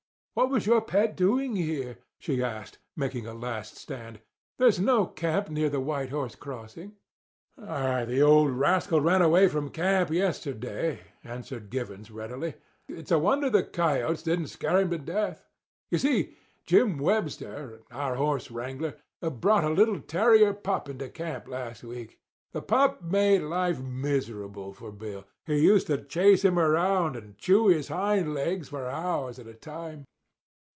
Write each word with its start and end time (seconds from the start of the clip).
"What 0.33 0.49
was 0.49 0.65
your 0.65 0.79
pet 0.79 1.17
doing 1.17 1.57
here?" 1.57 1.97
she 2.17 2.41
asked, 2.41 2.77
making 2.95 3.27
a 3.27 3.33
last 3.33 3.75
stand. 3.75 4.21
"There's 4.57 4.79
no 4.79 5.05
camp 5.05 5.49
near 5.49 5.69
the 5.69 5.81
White 5.81 6.07
Horse 6.09 6.35
Crossing." 6.35 6.93
"The 7.57 8.21
old 8.21 8.51
rascal 8.51 9.01
ran 9.01 9.21
away 9.21 9.49
from 9.49 9.69
camp 9.71 10.09
yesterday," 10.09 11.01
answered 11.21 11.69
Givens 11.69 12.09
readily. 12.11 12.53
"It's 12.87 13.11
a 13.11 13.19
wonder 13.19 13.49
the 13.49 13.61
coyotes 13.61 14.23
didn't 14.23 14.47
scare 14.47 14.79
him 14.79 14.89
to 14.91 14.97
death. 14.97 15.43
You 15.89 15.97
see, 15.97 16.37
Jim 16.65 16.97
Webster, 16.97 17.81
our 17.91 18.15
horse 18.15 18.49
wrangler, 18.49 18.95
brought 19.21 19.65
a 19.65 19.69
little 19.69 19.99
terrier 19.99 20.53
pup 20.53 20.87
into 20.87 21.09
camp 21.09 21.49
last 21.49 21.83
week. 21.83 22.21
The 22.53 22.61
pup 22.61 23.01
made 23.03 23.39
life 23.41 23.81
miserable 23.81 24.71
for 24.73 24.93
Bill—he 24.93 25.59
used 25.59 25.87
to 25.87 26.01
chase 26.01 26.45
him 26.45 26.57
around 26.57 27.17
and 27.17 27.37
chew 27.37 27.67
his 27.67 27.89
hind 27.89 28.33
legs 28.33 28.69
for 28.69 28.87
hours 28.87 29.37
at 29.37 29.45
a 29.45 29.53
time. 29.53 30.05